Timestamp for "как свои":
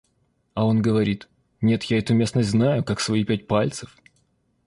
2.83-3.23